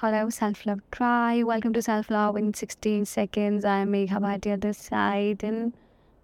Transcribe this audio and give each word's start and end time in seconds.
Hello, 0.00 0.30
Self 0.30 0.64
Love 0.64 0.80
Try. 0.90 1.42
Welcome 1.42 1.74
to 1.74 1.82
Self 1.82 2.08
Love 2.08 2.34
in 2.38 2.54
16 2.54 3.04
Seconds. 3.04 3.66
I'm 3.66 3.92
Megha 3.92 4.18
Bhatia 4.24 4.58
this 4.58 4.78
side, 4.78 5.44
and 5.44 5.74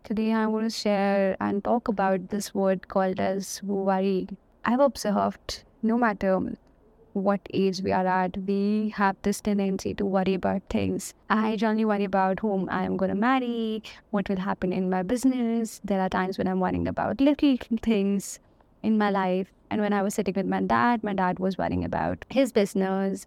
today 0.02 0.32
I 0.32 0.46
want 0.46 0.64
to 0.64 0.70
share 0.70 1.36
and 1.40 1.62
talk 1.62 1.86
about 1.86 2.30
this 2.30 2.54
word 2.54 2.88
called 2.88 3.20
as 3.20 3.62
worry. 3.62 4.28
I've 4.64 4.80
observed 4.80 5.62
no 5.82 5.98
matter 5.98 6.40
what 7.12 7.42
age 7.52 7.82
we 7.82 7.92
are 7.92 8.06
at, 8.06 8.38
we 8.46 8.94
have 8.96 9.16
this 9.20 9.42
tendency 9.42 9.92
to 9.92 10.06
worry 10.06 10.32
about 10.32 10.62
things. 10.70 11.12
I 11.28 11.56
generally 11.56 11.84
worry 11.84 12.04
about 12.04 12.40
whom 12.40 12.70
I 12.70 12.84
am 12.84 12.96
going 12.96 13.10
to 13.10 13.14
marry, 13.14 13.82
what 14.08 14.30
will 14.30 14.38
happen 14.48 14.72
in 14.72 14.88
my 14.88 15.02
business. 15.02 15.82
There 15.84 16.00
are 16.00 16.08
times 16.08 16.38
when 16.38 16.48
I'm 16.48 16.60
worrying 16.60 16.88
about 16.88 17.20
little 17.20 17.58
things 17.82 18.38
in 18.82 18.96
my 18.96 19.10
life. 19.10 19.52
And 19.70 19.82
when 19.82 19.92
I 19.92 20.00
was 20.00 20.14
sitting 20.14 20.32
with 20.34 20.46
my 20.46 20.62
dad, 20.62 21.04
my 21.04 21.12
dad 21.12 21.38
was 21.38 21.58
worrying 21.58 21.84
about 21.84 22.24
his 22.30 22.52
business 22.52 23.26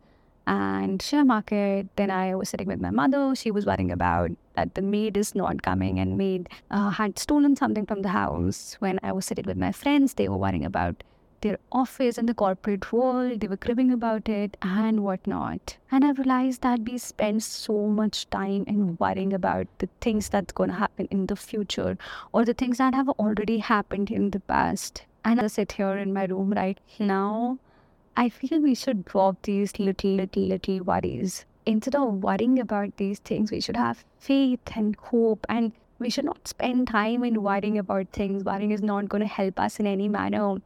and 0.50 1.02
share 1.02 1.24
market. 1.24 1.88
Then 1.96 2.10
I 2.10 2.34
was 2.36 2.50
sitting 2.50 2.68
with 2.68 2.82
my 2.82 2.90
mother. 2.90 3.36
She 3.36 3.52
was 3.52 3.68
worrying 3.68 3.92
about 3.92 4.32
that 4.56 4.74
the 4.74 4.82
maid 4.82 5.16
is 5.16 5.36
not 5.36 5.62
coming 5.62 6.00
and 6.00 6.18
maid 6.18 6.50
uh, 6.72 6.90
had 6.90 7.20
stolen 7.20 7.56
something 7.56 7.86
from 7.86 8.02
the 8.02 8.10
house. 8.10 8.76
When 8.80 9.00
I 9.04 9.12
was 9.12 9.26
sitting 9.28 9.46
with 9.46 9.58
my 9.58 9.72
friends, 9.72 10.16
they 10.16 10.28
were 10.28 10.38
worrying 10.38 10.66
about 10.66 11.04
their 11.42 11.60
office 11.72 12.18
and 12.18 12.28
the 12.28 12.34
corporate 12.34 12.92
world. 12.92 13.40
They 13.40 13.48
were 13.48 13.58
cribbing 13.58 13.92
about 13.92 14.28
it 14.28 14.58
and 14.62 15.04
whatnot. 15.04 15.78
And 15.92 16.04
I 16.04 16.12
realized 16.12 16.64
that 16.64 16.80
we 16.80 16.98
spend 16.98 17.44
so 17.44 17.88
much 17.88 18.28
time 18.32 18.66
in 18.68 18.98
worrying 18.98 19.34
about 19.34 19.68
the 19.78 19.90
things 20.02 20.30
that's 20.30 20.52
going 20.52 20.72
to 20.72 20.76
happen 20.76 21.08
in 21.12 21.28
the 21.28 21.36
future 21.36 21.98
or 22.34 22.44
the 22.44 22.56
things 22.56 22.80
that 22.80 22.96
have 22.96 23.10
already 23.10 23.60
happened 23.60 24.10
in 24.10 24.32
the 24.32 24.40
past. 24.40 25.06
And 25.24 25.40
I 25.40 25.48
sit 25.48 25.74
here 25.74 25.96
in 25.98 26.12
my 26.12 26.26
room 26.26 26.54
right 26.54 26.80
now. 26.98 27.60
I 28.16 28.30
feel 28.30 28.62
we 28.62 28.76
should 28.76 29.06
drop 29.06 29.42
these 29.44 29.80
little, 29.80 30.12
little, 30.12 30.44
little 30.44 30.80
worries. 30.80 31.46
Instead 31.66 31.96
of 31.96 32.24
worrying 32.24 32.60
about 32.60 32.98
these 32.98 33.20
things, 33.20 33.52
we 33.52 33.62
should 33.62 33.78
have 33.78 34.04
faith 34.18 34.60
and 34.76 34.96
hope 34.96 35.46
and 35.50 35.72
we 36.00 36.10
should 36.10 36.26
not 36.26 36.48
spend 36.48 36.88
time 36.88 37.24
in 37.24 37.44
worrying 37.44 37.78
about 37.78 38.08
things. 38.12 38.44
Worrying 38.44 38.72
is 38.72 38.82
not 38.82 39.10
going 39.10 39.22
to 39.22 39.28
help 39.28 39.60
us 39.60 39.80
in 39.80 39.88
any 39.88 40.08
manner 40.08 40.58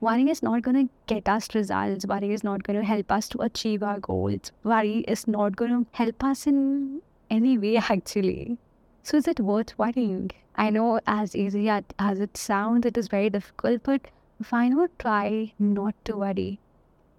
worrying 0.00 0.28
is 0.28 0.42
not 0.42 0.62
going 0.62 0.86
to 0.86 0.92
get 1.06 1.28
us 1.28 1.54
results. 1.54 2.06
Worrying 2.06 2.32
is 2.32 2.44
not 2.44 2.62
going 2.62 2.78
to 2.78 2.84
help 2.84 3.10
us 3.10 3.28
to 3.30 3.42
achieve 3.42 3.82
our 3.82 3.98
goals. 3.98 4.52
Worry 4.62 4.98
is 5.08 5.26
not 5.26 5.56
going 5.56 5.70
to 5.70 5.86
help 5.92 6.22
us 6.24 6.46
in 6.46 7.02
any 7.30 7.58
way, 7.58 7.76
actually. 7.88 8.58
So, 9.02 9.16
is 9.16 9.26
it 9.26 9.40
worth 9.40 9.78
worrying? 9.78 10.30
I 10.54 10.70
know, 10.70 11.00
as 11.06 11.34
easy 11.34 11.68
as 11.68 12.20
it 12.20 12.36
sounds, 12.36 12.86
it 12.86 12.98
is 12.98 13.08
very 13.08 13.30
difficult, 13.30 13.82
but 13.84 14.02
why 14.50 14.68
not 14.68 14.90
try 14.98 15.52
not 15.58 15.94
to 16.04 16.16
worry? 16.16 16.60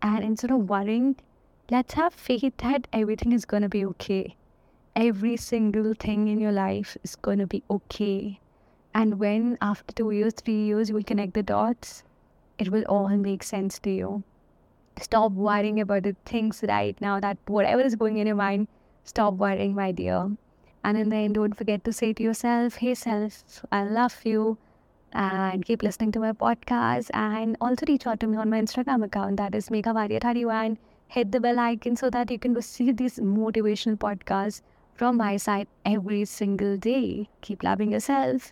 And 0.02 0.24
instead 0.24 0.52
of 0.52 0.70
worrying, 0.70 1.18
let's 1.70 1.94
have 1.94 2.14
faith 2.14 2.54
that 2.58 2.88
everything 2.94 3.32
is 3.32 3.46
going 3.46 3.64
to 3.64 3.70
be 3.70 3.86
okay. 3.86 4.36
Every 4.96 5.38
single 5.38 5.94
thing 5.94 6.28
in 6.28 6.40
your 6.40 6.52
life 6.52 6.98
is 7.04 7.16
going 7.16 7.40
to 7.40 7.48
be 7.48 7.64
okay. 7.70 8.40
And 8.94 9.20
when 9.20 9.58
after 9.62 9.94
two 9.94 10.12
years, 10.12 10.34
three 10.34 10.66
years, 10.66 10.90
you 10.90 10.96
will 10.96 11.04
connect 11.04 11.34
the 11.34 11.44
dots, 11.44 12.04
it 12.58 12.70
will 12.70 12.84
all 12.84 13.10
make 13.10 13.44
sense 13.44 13.80
to 13.80 13.90
you. 13.90 14.24
Stop 15.00 15.32
worrying 15.32 15.80
about 15.80 16.04
the 16.04 16.16
things 16.26 16.64
right 16.68 17.00
now 17.00 17.20
that 17.20 17.38
whatever 17.48 17.82
is 17.82 17.96
going 17.96 18.18
in 18.18 18.28
your 18.28 18.36
mind, 18.36 18.68
stop 19.04 19.36
worrying, 19.36 19.76
my 19.76 19.92
dear. 19.92 20.32
And 20.84 20.98
in 20.98 21.10
the 21.10 21.18
end, 21.18 21.36
don't 21.36 21.54
forget 21.56 21.84
to 21.86 21.94
say 21.94 22.14
to 22.14 22.24
yourself, 22.24 22.76
hey, 22.76 22.96
self, 22.96 23.66
I 23.72 23.84
love 23.84 24.18
you. 24.24 24.58
And 25.14 25.66
keep 25.66 25.84
listening 25.84 26.12
to 26.14 26.20
my 26.20 26.32
podcast. 26.34 27.10
And 27.14 27.58
also 27.62 27.86
reach 27.88 28.08
out 28.08 28.20
to 28.22 28.28
me 28.28 28.38
on 28.38 28.50
my 28.50 28.62
Instagram 28.62 29.04
account, 29.06 29.38
that 29.38 29.56
is 29.56 29.70
Megha 29.70 29.94
Bhatia31. 30.00 30.78
Hit 31.08 31.32
the 31.32 31.40
bell 31.40 31.60
icon 31.60 31.96
so 31.96 32.10
that 32.10 32.32
you 32.32 32.40
can 32.40 32.54
receive 32.62 32.98
these 32.98 33.20
motivational 33.20 33.98
podcasts 33.98 34.62
from 34.94 35.18
my 35.18 35.38
side 35.38 35.68
every 35.86 36.26
single 36.26 36.78
day. 36.78 37.30
Keep 37.42 37.64
loving 37.64 37.92
yourself. 37.92 38.48